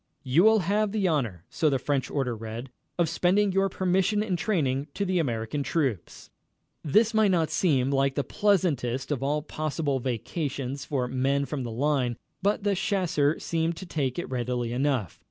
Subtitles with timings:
[0.23, 4.35] "You will have the honor," so the French order read, "of spending your permission in
[4.35, 6.31] training the American troops."
[6.83, 11.69] This might not seem like the pleasantest of all possible vacations for men from the
[11.71, 15.19] line, but the chasseurs seemed to take to it readily enough.